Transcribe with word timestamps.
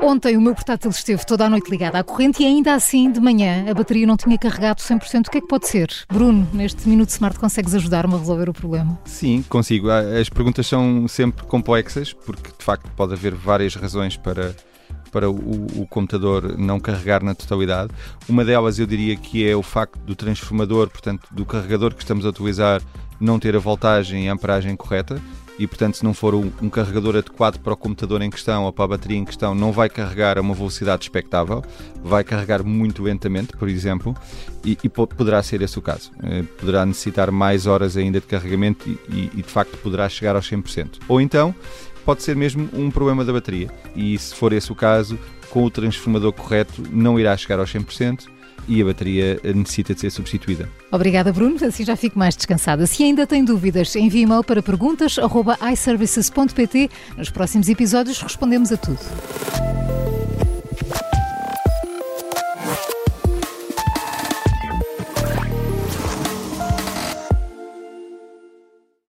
Ontem 0.00 0.36
o 0.36 0.40
meu 0.40 0.54
portátil 0.54 0.90
esteve 0.90 1.24
toda 1.24 1.46
a 1.46 1.50
noite 1.50 1.70
ligado 1.70 1.96
à 1.96 2.04
corrente 2.04 2.42
e 2.42 2.46
ainda 2.46 2.74
assim, 2.74 3.10
de 3.10 3.20
manhã, 3.20 3.64
a 3.68 3.74
bateria 3.74 4.06
não 4.06 4.16
tinha 4.16 4.36
carregado 4.36 4.80
100%. 4.80 5.26
O 5.26 5.30
que 5.30 5.38
é 5.38 5.40
que 5.40 5.46
pode 5.46 5.66
ser? 5.68 5.90
Bruno, 6.08 6.46
neste 6.52 6.88
Minuto 6.88 7.08
Smart 7.10 7.38
consegues 7.38 7.74
ajudar-me 7.74 8.14
a 8.14 8.18
resolver 8.18 8.48
o 8.48 8.52
problema? 8.52 8.98
Sim, 9.04 9.44
consigo. 9.48 9.88
As 9.90 10.28
perguntas 10.28 10.66
são 10.66 11.08
sempre 11.08 11.46
complexas, 11.46 12.12
porque 12.12 12.50
de 12.56 12.64
facto 12.64 12.90
pode 12.96 13.14
haver 13.14 13.34
várias 13.34 13.74
razões 13.74 14.16
para, 14.16 14.54
para 15.10 15.30
o, 15.30 15.66
o, 15.80 15.86
computador 15.86 16.56
não 16.58 16.78
carregar 16.78 17.22
na 17.22 17.34
totalidade. 17.34 17.90
Uma 18.28 18.44
delas 18.44 18.78
eu 18.78 18.86
diria 18.86 19.16
que 19.16 19.48
é 19.48 19.56
o 19.56 19.62
facto 19.62 19.98
do 20.00 20.14
transformador, 20.14 20.88
portanto, 20.90 21.26
do 21.30 21.44
carregador 21.44 21.94
que 21.94 22.02
estamos 22.02 22.26
a 22.26 22.28
utilizar, 22.28 22.82
não 23.18 23.38
ter 23.38 23.56
a 23.56 23.58
voltagem 23.58 24.26
e 24.26 24.28
a 24.28 24.32
amperagem 24.32 24.76
correta 24.76 25.20
e, 25.58 25.66
portanto, 25.66 25.96
se 25.96 26.04
não 26.04 26.12
for 26.12 26.34
um, 26.34 26.50
carregador 26.68 27.16
adequado 27.16 27.58
para 27.58 27.72
o 27.72 27.76
computador 27.76 28.20
em 28.22 28.30
questão 28.30 28.64
ou 28.64 28.72
para 28.72 28.84
a 28.84 28.88
bateria 28.88 29.16
em 29.16 29.24
questão, 29.24 29.54
não 29.54 29.72
vai 29.72 29.88
carregar 29.88 30.38
a 30.38 30.40
uma 30.40 30.54
velocidade 30.54 31.04
expectável, 31.04 31.64
vai 32.02 32.22
carregar 32.22 32.62
muito 32.62 33.02
lentamente, 33.02 33.56
por 33.56 33.68
exemplo, 33.68 34.14
e, 34.64 34.76
e 34.82 34.88
poderá 34.88 35.42
ser 35.42 35.62
esse 35.62 35.78
o 35.78 35.82
caso. 35.82 36.10
Eh, 36.22 36.42
poderá 36.58 36.84
necessitar 36.84 37.30
mais 37.30 37.66
horas 37.66 37.96
ainda 37.96 38.20
de 38.20 38.26
carregamento 38.26 38.88
e, 38.88 39.30
e, 39.34 39.42
de 39.42 39.48
facto, 39.48 39.76
poderá 39.78 40.08
chegar 40.08 40.36
aos 40.36 40.50
100%. 40.50 40.98
Ou 41.08 41.20
então, 41.20 41.54
pode 42.04 42.22
ser 42.22 42.36
mesmo 42.36 42.68
um 42.72 42.90
problema 42.90 43.24
da 43.24 43.32
bateria, 43.32 43.70
e 43.94 44.16
se 44.18 44.34
for 44.34 44.52
esse 44.52 44.70
o 44.70 44.74
caso, 44.74 45.18
com 45.50 45.64
o 45.64 45.70
transformador 45.70 46.32
correto, 46.32 46.82
não 46.90 47.18
irá 47.18 47.36
chegar 47.36 47.58
aos 47.58 47.72
100% 47.72 48.35
e 48.68 48.82
a 48.82 48.84
bateria 48.84 49.40
necessita 49.54 49.94
de 49.94 50.00
ser 50.00 50.10
substituída. 50.10 50.68
Obrigada, 50.90 51.32
Bruno. 51.32 51.56
Assim 51.64 51.84
já 51.84 51.94
fico 51.96 52.18
mais 52.18 52.36
descansada. 52.36 52.86
Se 52.86 53.02
ainda 53.02 53.26
tem 53.26 53.42
dúvidas, 53.44 53.96
envie 53.96 54.22
e-mail 54.22 54.44
para 54.44 54.62
perguntas.iservices.pt. 54.62 56.90
Nos 57.16 57.30
próximos 57.30 57.66
episódios 57.68 58.20
respondemos 58.20 58.72
a 58.72 58.76
tudo. 58.76 58.98